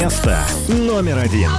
Место 0.00 0.42
номер 0.66 1.18
один. 1.18 1.50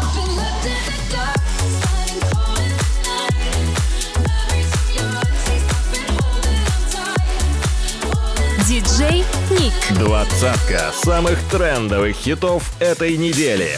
Диджей 8.68 9.24
Ник. 9.52 9.74
Двадцатка 9.92 10.92
самых 10.92 11.38
трендовых 11.52 12.16
хитов 12.16 12.64
этой 12.80 13.16
недели. 13.16 13.78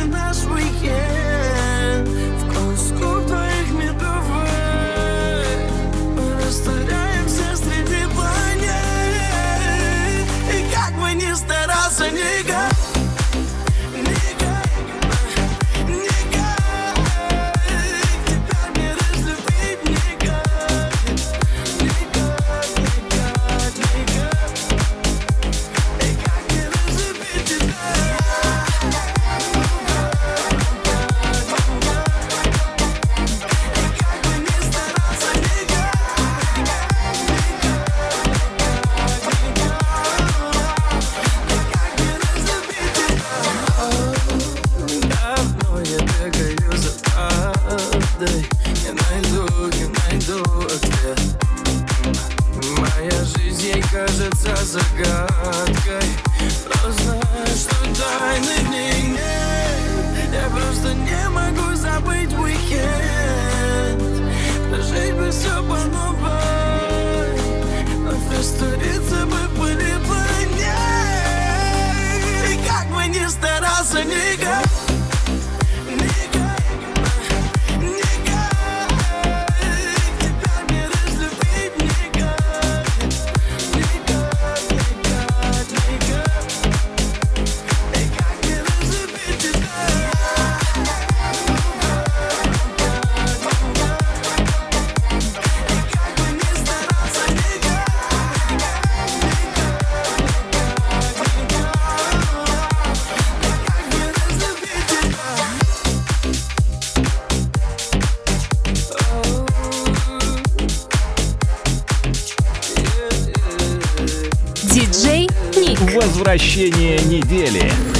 возвращение 116.21 116.99
недели. 116.99 117.90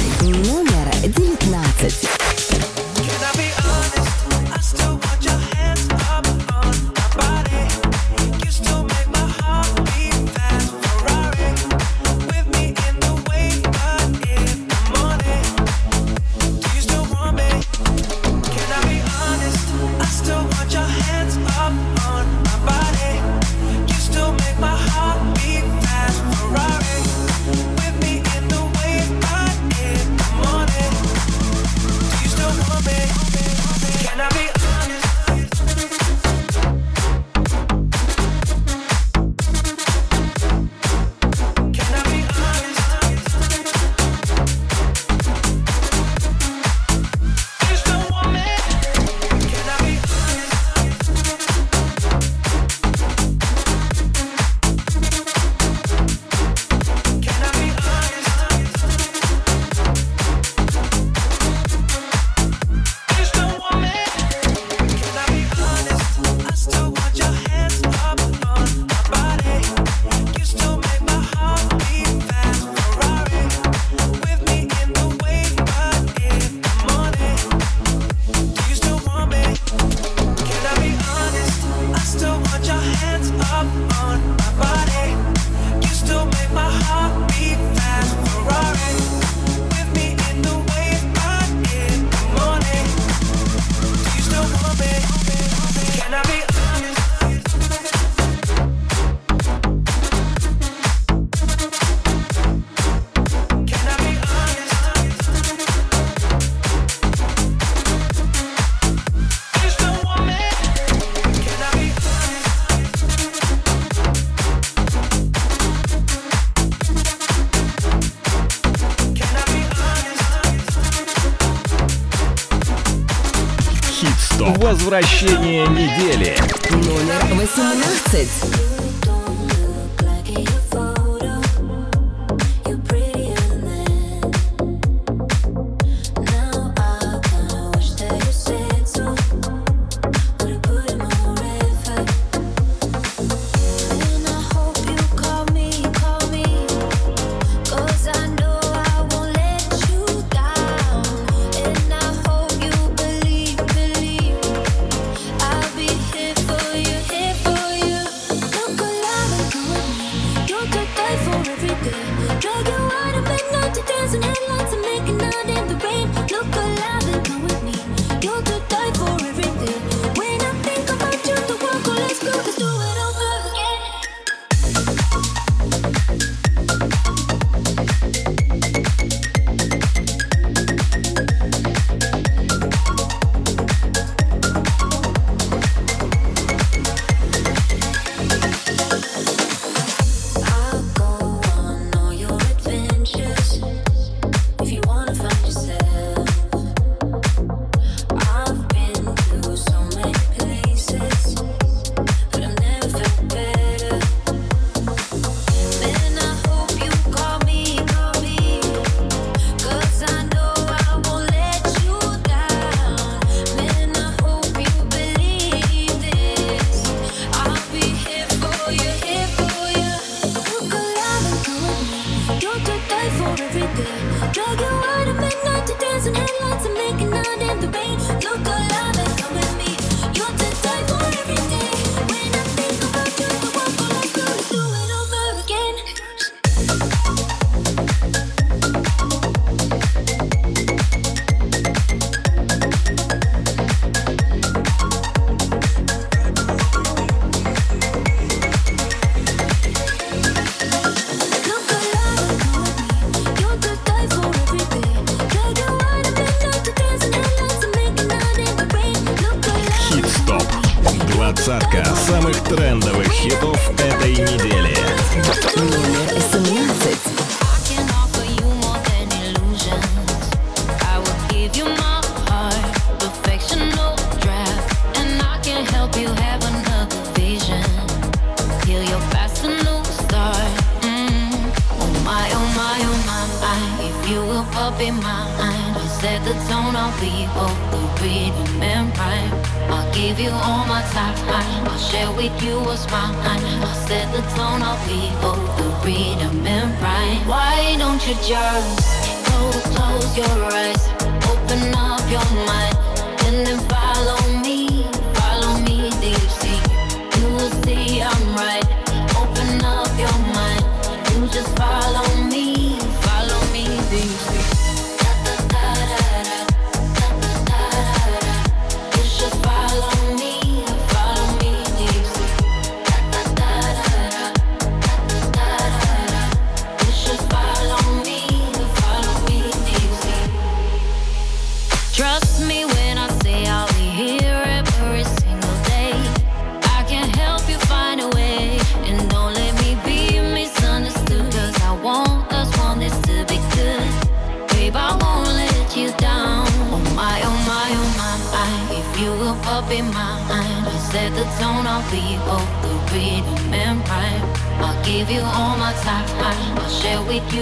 Возвращение 124.72 125.66
недели. 125.66 126.34
Номер 126.70 127.42
18. 127.42 128.61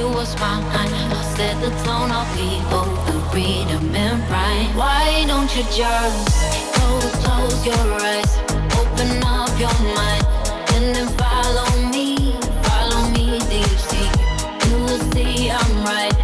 you 0.01 0.09
was 0.09 0.33
mine. 0.41 0.65
I 0.73 1.23
set 1.37 1.55
the 1.61 1.71
tone, 1.85 2.11
I'll 2.11 2.29
be 2.35 2.51
both 2.73 3.01
the 3.09 3.17
freedom 3.31 3.95
and 3.95 4.19
pride. 4.29 4.71
Why 4.75 5.25
don't 5.27 5.51
you 5.57 5.65
just 5.81 6.27
close, 6.75 7.15
close 7.25 7.61
your 7.71 7.87
eyes, 8.09 8.33
open 8.81 9.11
up 9.39 9.53
your 9.65 9.77
mind, 9.99 10.25
and 10.75 10.85
then 10.95 11.09
follow 11.21 11.69
me, 11.95 12.09
follow 12.67 13.03
me 13.17 13.27
deep 13.53 13.75
deep. 13.93 14.13
You 14.67 14.77
will 14.87 15.03
see 15.13 15.51
I'm 15.51 15.85
right. 15.85 16.20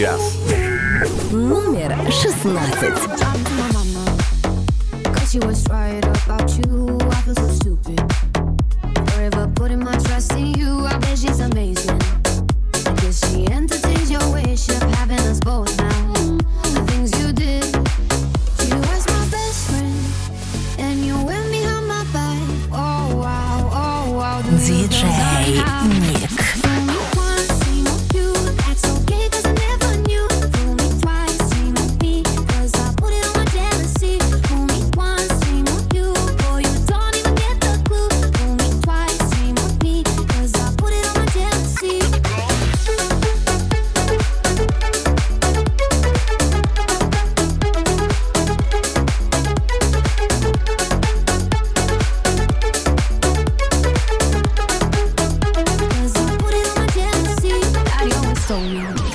сейчас. 0.00 0.38
Номер 1.30 1.94
шестнадцать. 2.10 3.19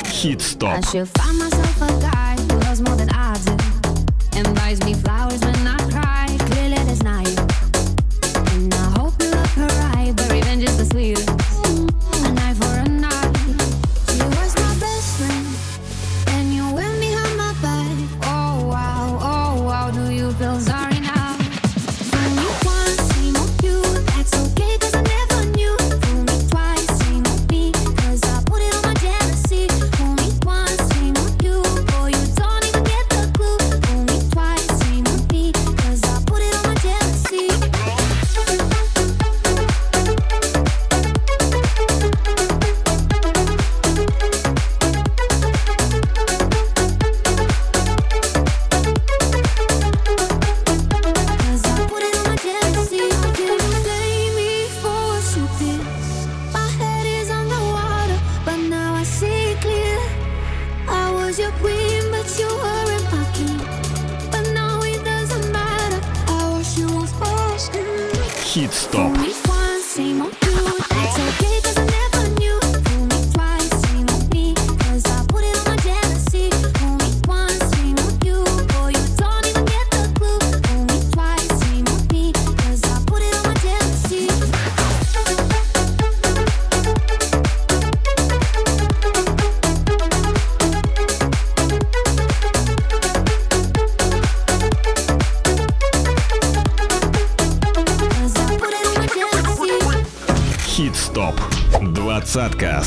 Хит-стоп. 0.07 0.69
I 0.69 0.81
should 0.81 1.07
find 1.07 1.39
myself 1.39 1.81
a 1.81 2.01
guy 2.01 2.35
who 2.35 2.59
more 2.81 2.95
than 2.95 3.09
I 3.09 4.73
do 4.73 5.04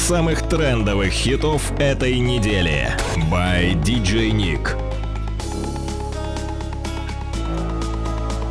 самых 0.09 0.41
трендовых 0.49 1.11
хитов 1.11 1.71
этой 1.79 2.19
недели. 2.19 2.91
By 3.31 3.75
DJ 3.83 4.31
Nick. 4.31 4.75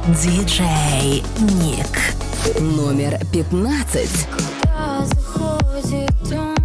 DJ 0.06 1.24
Nick. 1.40 2.62
Номер 2.62 3.20
15. 3.34 4.28
Куда 4.30 5.04
заходит 5.06 6.32
он? 6.32 6.57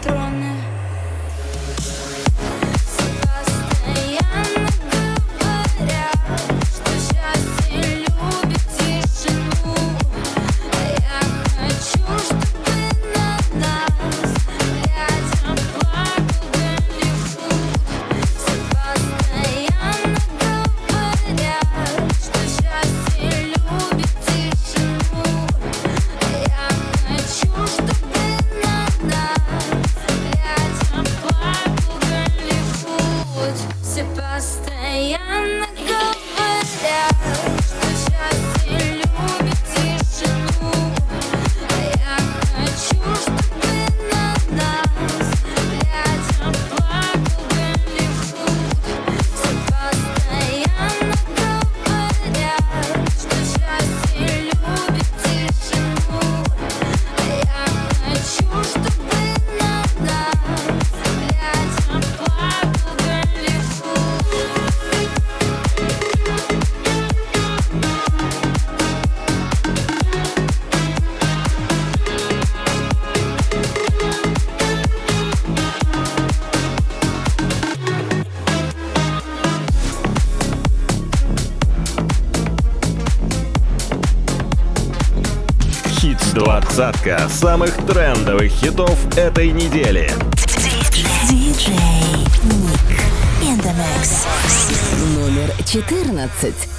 патроны 0.00 0.57
Двадцатка 86.78 87.28
самых 87.28 87.74
трендовых 87.88 88.52
хитов 88.52 88.96
этой 89.16 89.50
недели. 89.50 90.08
Номер 95.16 95.50
14. 95.66 96.77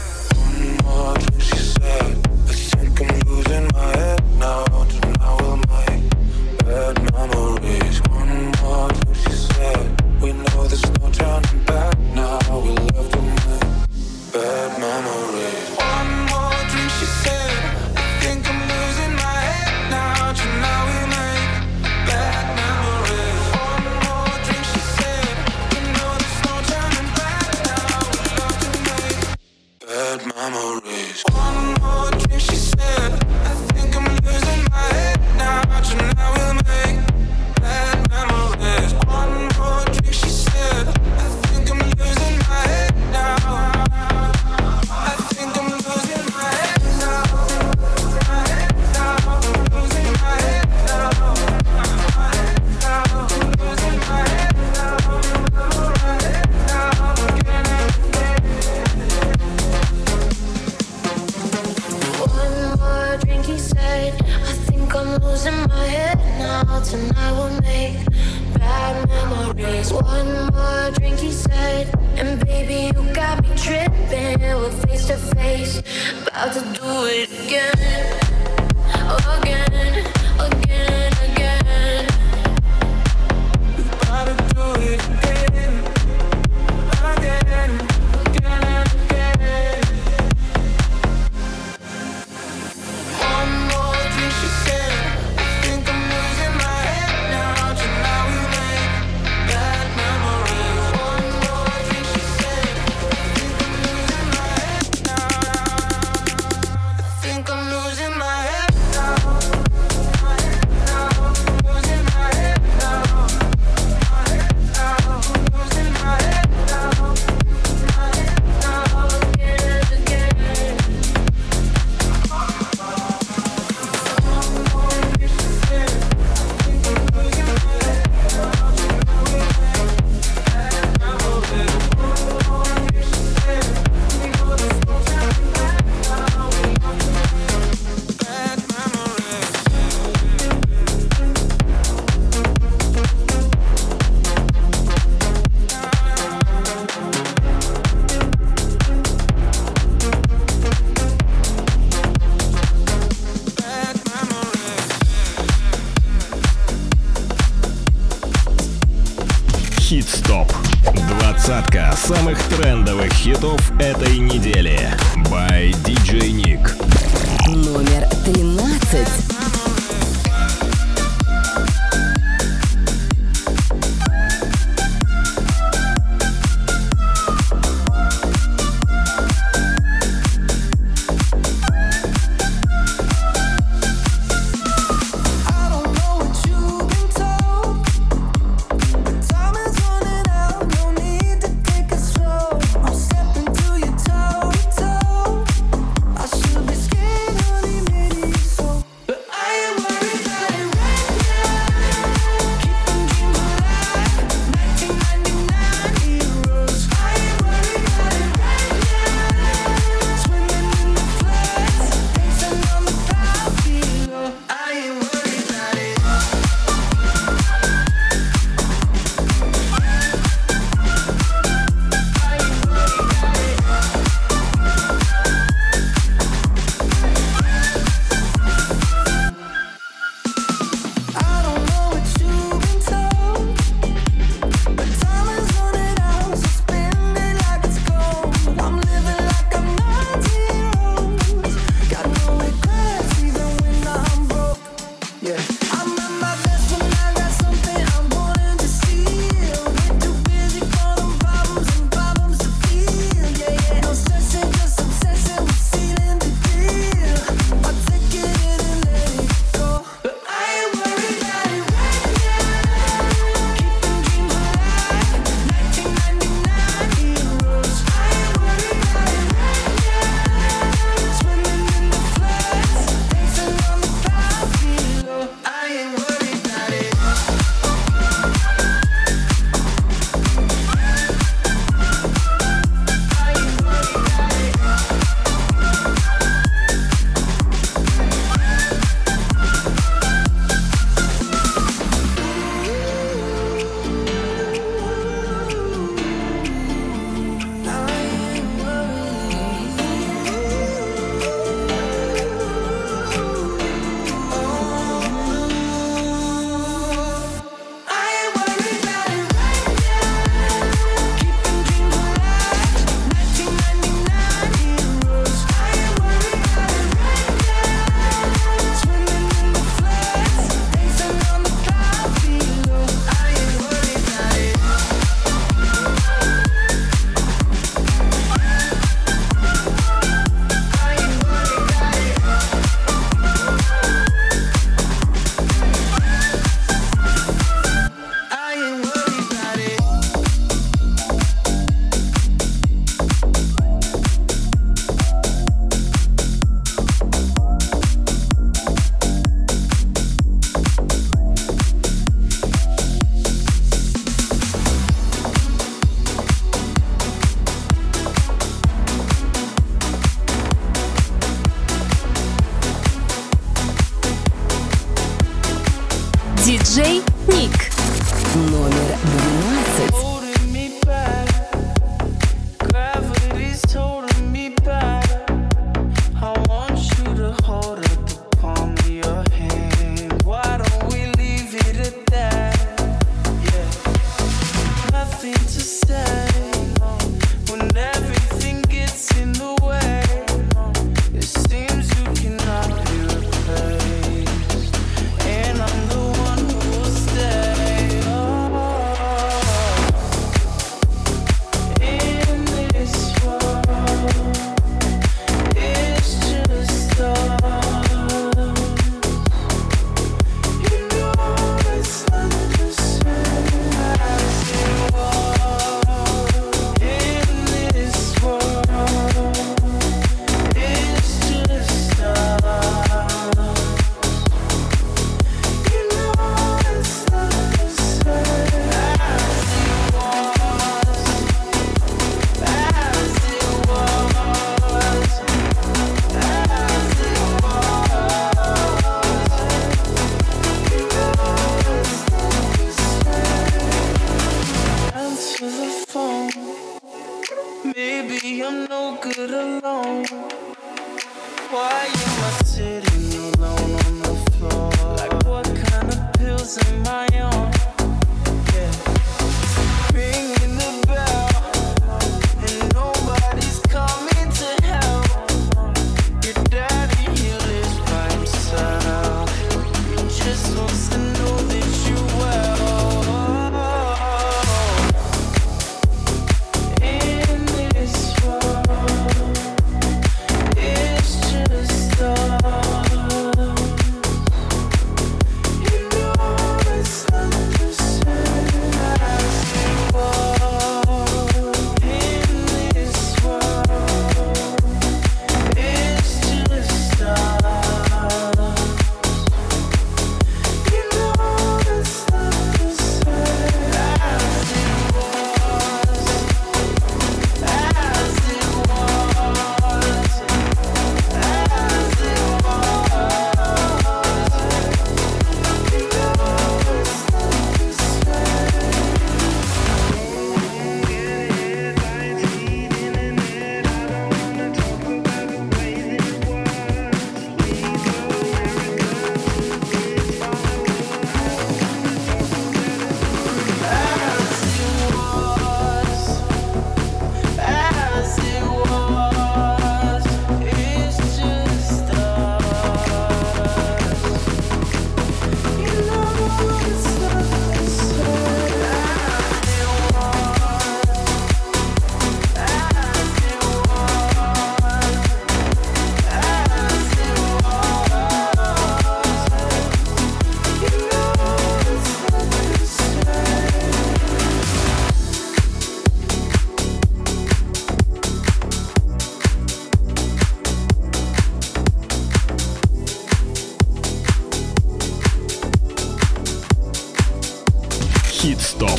Хит-стоп. 578.20 578.78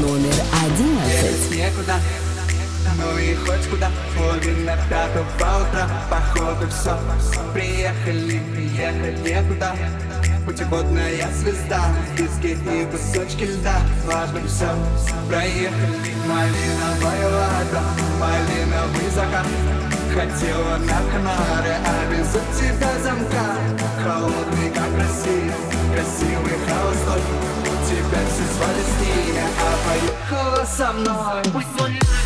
Номер 0.00 0.32
одиннадцать. 0.64 1.50
Некуда, 1.50 1.94
ну 2.96 3.18
и 3.18 3.34
хоть 3.34 3.68
куда. 3.68 3.90
Половина 4.16 4.78
пятого 4.88 5.24
утра 5.24 5.90
Походу 6.08 6.68
все, 6.68 6.96
приехали, 7.52 8.40
приехали 8.54 9.18
некуда. 9.24 9.74
Путеводная 10.46 11.28
звезда. 11.34 11.84
Диски 12.16 12.56
и 12.56 12.86
кусочки 12.86 13.42
льда. 13.42 13.80
Важно 14.04 14.46
все, 14.46 14.68
проехали 15.28 16.14
Малиновая 16.24 17.28
вода, 17.28 17.82
малиновый 18.20 19.10
закат. 19.12 19.46
Хотела 20.14 20.76
на 20.78 21.00
Канары, 21.10 21.74
а 21.84 22.06
без 22.08 22.28
тебя 22.56 22.96
замка. 23.02 23.56
Холодный, 24.04 24.70
как 24.70 24.96
Россия, 24.96 25.52
красивый 25.92 26.56
холостой. 26.68 27.55
тебя 27.86 28.18
все 28.26 28.44
звали 28.54 28.82
с 28.82 29.00
ними, 29.00 29.40
а 29.60 29.76
поехала 29.86 30.64
со 30.66 30.92
мной. 30.92 31.42
Пусть 31.52 32.25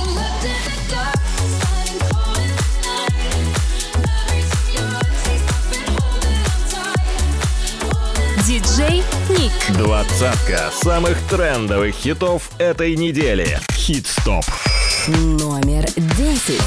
диджей 8.71 9.03
Ник. 9.29 9.51
Двадцатка 9.77 10.71
самых 10.71 11.17
трендовых 11.29 11.93
хитов 11.95 12.51
этой 12.57 12.95
недели. 12.95 13.59
Хит-стоп. 13.73 14.45
Номер 15.07 15.85
десять. 16.17 16.61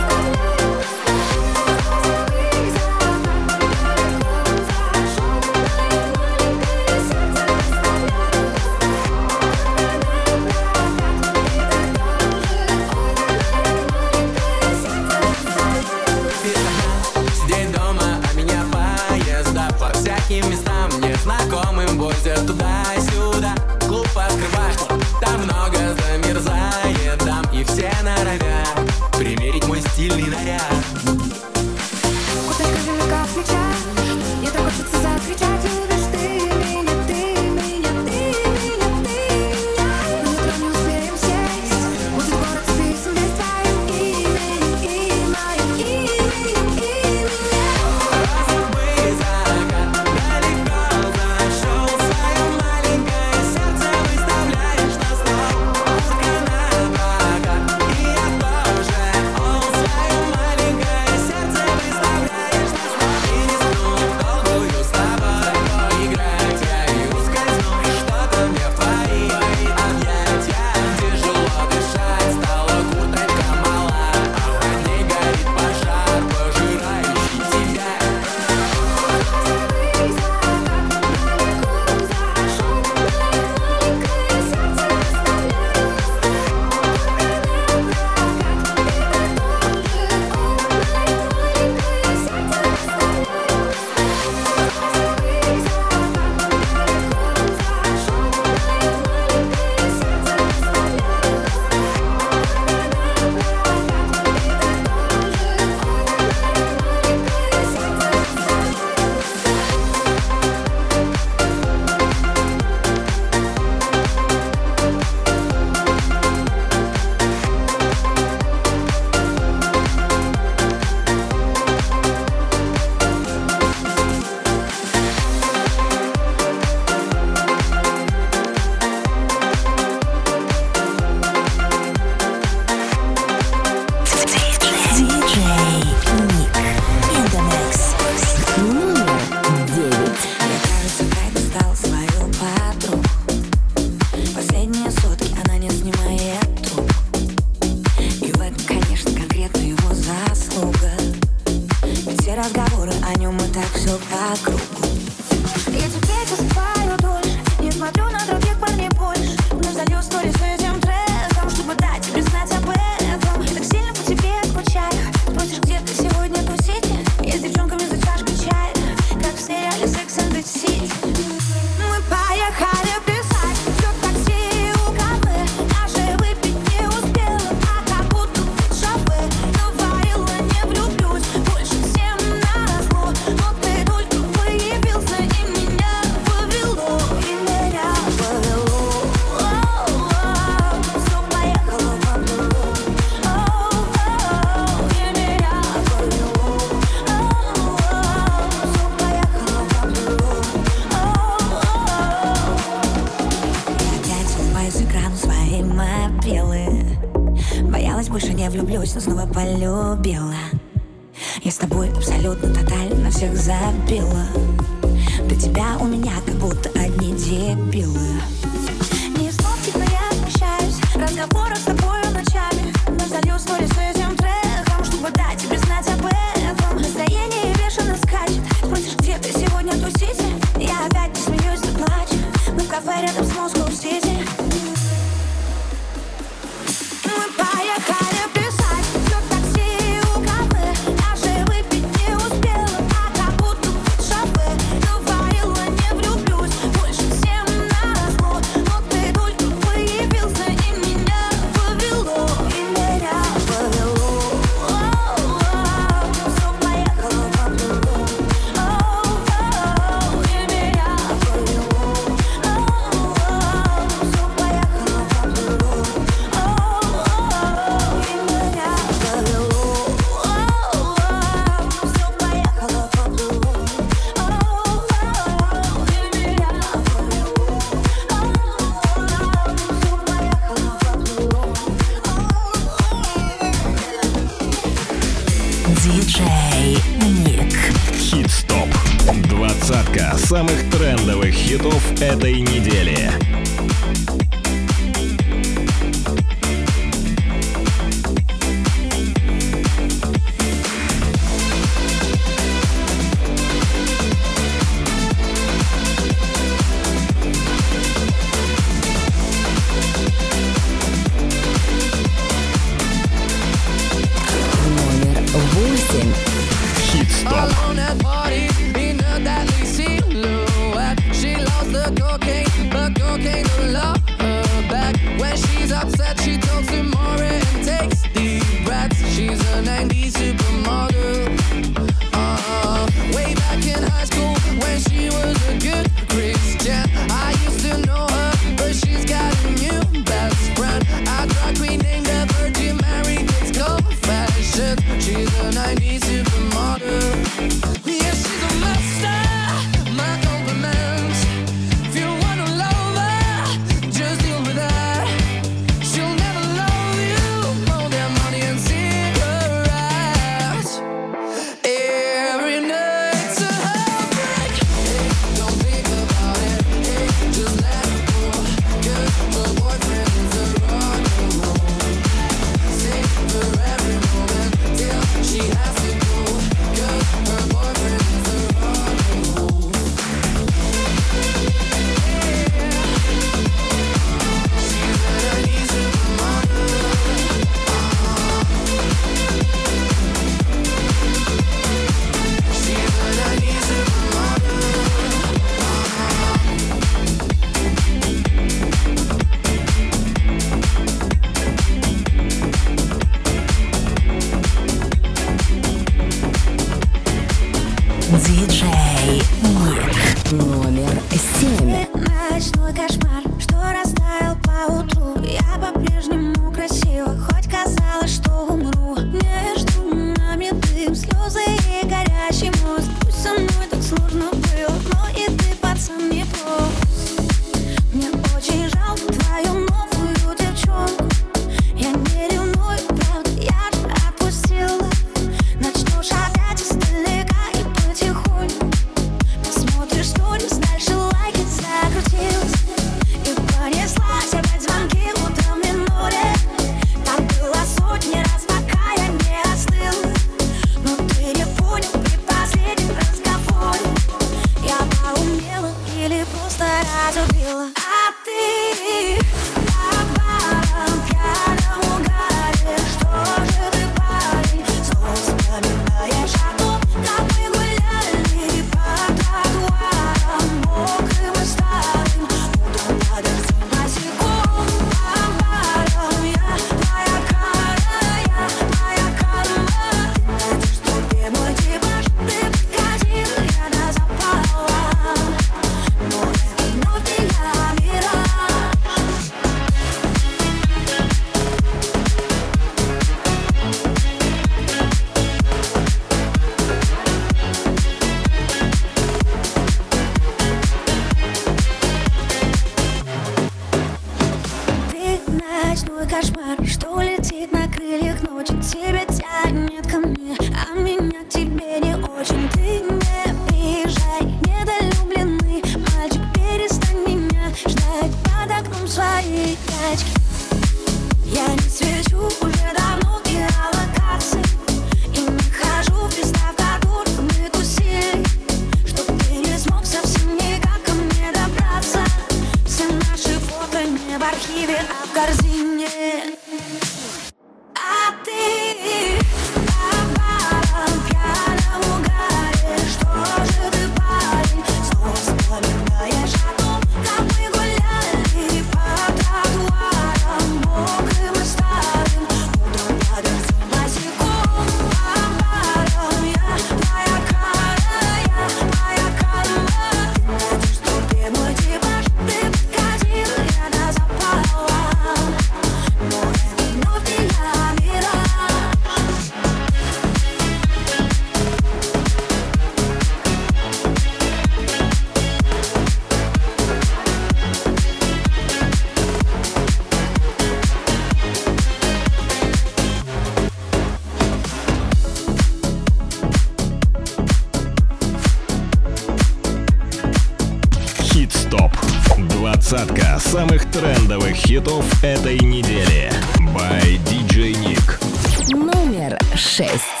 самых 593.31 593.63
трендовых 593.71 594.33
хитов 594.33 594.83
этой 595.01 595.39
недели. 595.39 596.11
By 596.53 596.99
DJ 597.05 597.53
Nick. 597.53 598.53
Номер 598.53 599.17
шесть. 599.37 600.00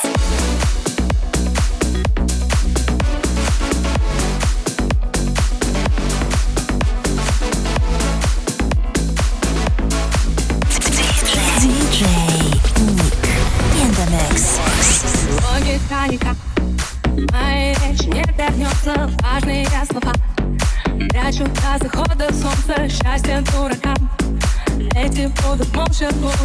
simple 26.01 26.40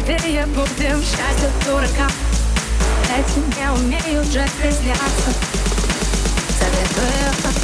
глупее 0.00 0.46
будем 0.46 1.02
Счастье 1.02 1.50
дурака 1.66 2.08
Эти 3.16 3.38
не 3.58 3.70
умеют 3.72 4.26
же 4.26 4.44
изляться 4.62 5.32
Советую 6.58 7.59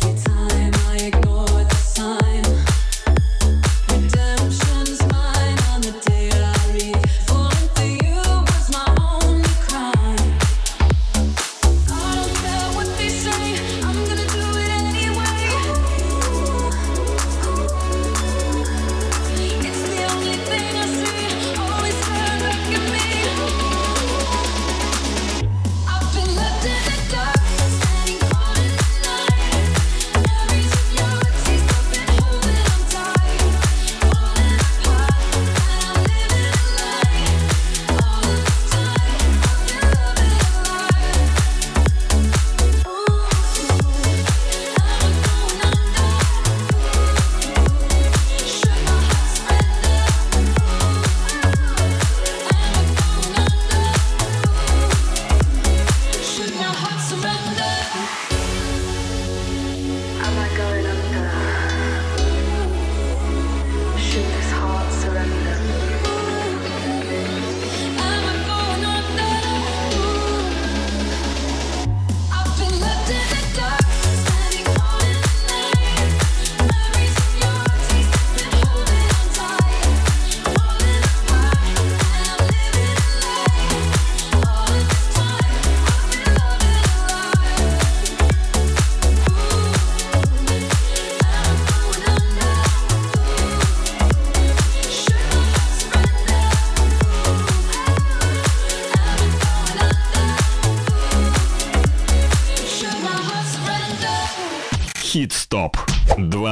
time 0.00 0.72
I 0.88 0.96
ignore 1.06 1.33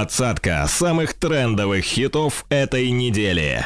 Двадцатка 0.02 0.66
самых 0.66 1.14
трендовых 1.14 1.84
хитов 1.84 2.44
этой 2.48 2.90
недели. 2.90 3.64